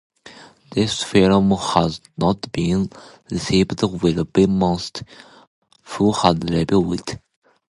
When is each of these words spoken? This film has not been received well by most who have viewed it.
This 0.71 1.03
film 1.03 1.51
has 1.51 2.01
not 2.17 2.51
been 2.51 2.89
received 3.29 3.83
well 3.83 4.23
by 4.23 4.47
most 4.47 5.03
who 5.83 6.11
have 6.11 6.37
viewed 6.37 7.01
it. 7.07 7.19